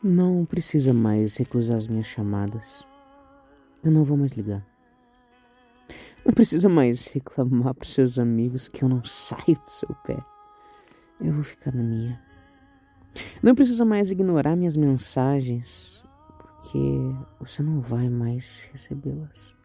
[0.00, 2.86] Não precisa mais recusar as minhas chamadas.
[3.82, 4.64] Eu não vou mais ligar.
[6.24, 10.16] Não precisa mais reclamar para seus amigos que eu não saio do seu pé.
[11.20, 12.22] Eu vou ficar na minha.
[13.42, 16.04] Não precisa mais ignorar minhas mensagens,
[16.38, 16.78] porque
[17.40, 19.56] você não vai mais recebê-las.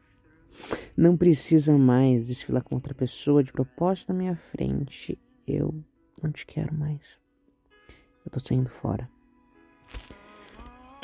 [0.97, 5.16] Não precisa mais desfilar com outra pessoa de propósito na minha frente.
[5.45, 5.84] Eu
[6.23, 7.22] não te quero mais.
[8.25, 9.08] Eu tô saindo fora.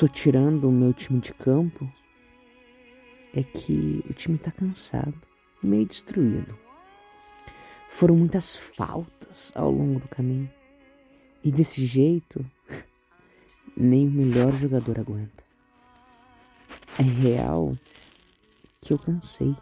[0.00, 1.86] Tô tirando o meu time de campo.
[3.34, 5.12] É que o time tá cansado,
[5.62, 6.58] meio destruído.
[7.90, 10.50] Foram muitas faltas ao longo do caminho.
[11.44, 12.42] E desse jeito,
[13.76, 15.44] nem o melhor jogador aguenta.
[16.98, 17.76] É real
[18.80, 19.54] que eu cansei.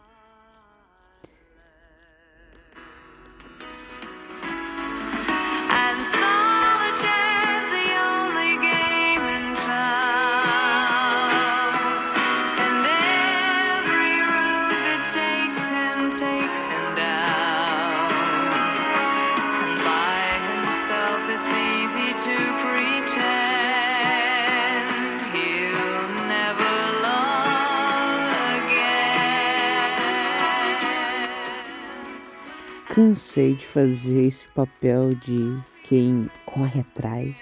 [32.99, 37.32] Cansei de fazer esse papel de quem corre atrás,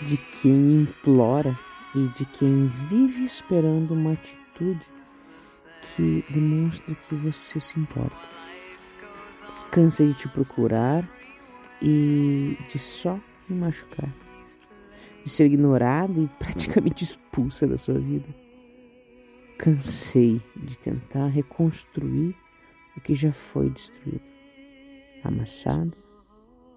[0.00, 1.54] de quem implora
[1.94, 4.80] e de quem vive esperando uma atitude
[5.82, 8.16] que demonstre que você se importa.
[9.70, 11.06] Cansei de te procurar
[11.82, 14.08] e de só me machucar,
[15.22, 18.34] de ser ignorada e praticamente expulsa da sua vida.
[19.58, 22.34] Cansei de tentar reconstruir
[22.96, 24.35] o que já foi destruído
[25.28, 25.96] amassado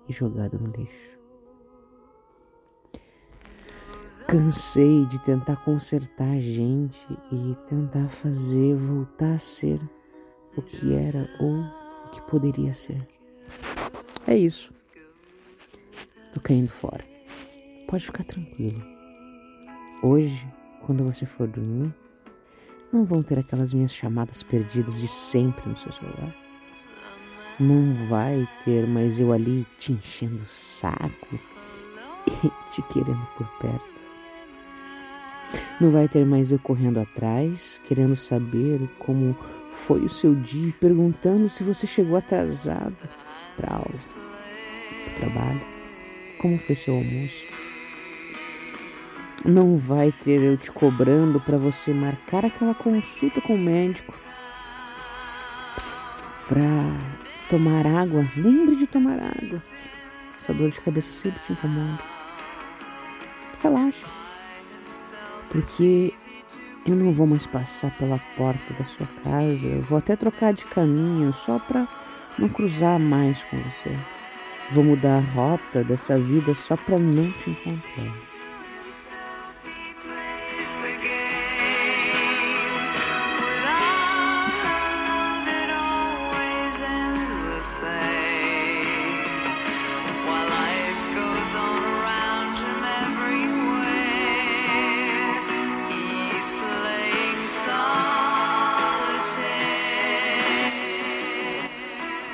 [0.08, 1.19] e jogado no lixo.
[4.28, 7.00] Cansei de tentar consertar a gente
[7.31, 9.79] e tentar fazer voltar a ser
[10.56, 11.62] o que era ou
[12.06, 13.07] o que poderia ser.
[14.28, 14.72] É isso.
[16.31, 17.03] Tô caindo fora.
[17.88, 18.84] Pode ficar tranquilo.
[20.03, 20.47] Hoje,
[20.85, 21.91] quando você for dormir,
[22.94, 26.48] não vão ter aquelas minhas chamadas perdidas de sempre no seu celular.
[27.59, 31.40] Não vai ter mais eu ali te enchendo o saco
[32.25, 32.31] e
[32.72, 34.00] te querendo por perto.
[35.81, 39.36] Não vai ter mais eu correndo atrás, querendo saber como
[39.74, 42.96] foi o seu dia, perguntando se você chegou atrasado
[43.58, 44.00] para aula,
[45.06, 45.62] para trabalho,
[46.40, 47.46] como foi seu almoço.
[49.44, 54.14] Não vai ter eu te cobrando para você marcar aquela consulta com o médico
[56.47, 57.19] para
[57.49, 59.59] Tomar água, lembre de tomar água.
[60.45, 61.99] Sua dor de cabeça sempre te incomoda.
[63.59, 64.05] Relaxa.
[65.49, 66.13] Porque
[66.85, 69.67] eu não vou mais passar pela porta da sua casa.
[69.67, 71.87] Eu vou até trocar de caminho só para
[72.37, 73.97] não cruzar mais com você.
[74.69, 78.28] Vou mudar a rota dessa vida só para não te encontrar.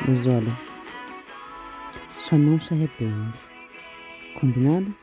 [0.08, 0.56] Mas olha,
[2.20, 3.34] só não se arrepende.
[4.40, 4.94] Combinado?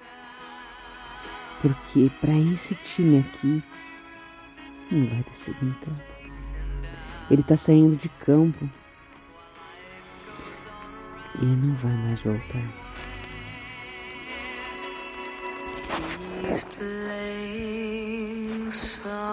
[1.60, 3.62] Porque para esse time aqui
[4.90, 6.02] não vai ter segundo tempo.
[7.30, 8.68] Ele tá saindo de campo.
[11.40, 12.64] E não vai mais voltar.
[16.44, 19.32] He's playing solitaire.